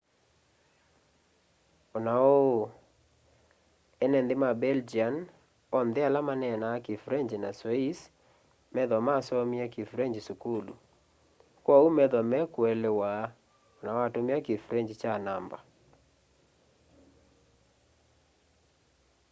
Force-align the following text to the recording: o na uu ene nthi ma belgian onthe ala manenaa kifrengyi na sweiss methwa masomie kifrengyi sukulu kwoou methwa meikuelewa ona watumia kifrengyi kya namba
o 1.95 1.97
na 2.05 2.13
uu 2.41 2.55
ene 4.03 4.17
nthi 4.23 4.35
ma 4.43 4.49
belgian 4.63 5.15
onthe 5.79 5.99
ala 6.07 6.19
manenaa 6.29 6.83
kifrengyi 6.85 7.37
na 7.43 7.49
sweiss 7.59 7.99
methwa 8.73 8.97
masomie 9.07 9.65
kifrengyi 9.75 10.21
sukulu 10.27 10.73
kwoou 11.63 11.87
methwa 11.97 12.21
meikuelewa 12.31 13.09
ona 13.79 13.91
watumia 13.99 14.37
kifrengyi 14.47 14.93
kya 15.01 15.13
namba 15.25 15.57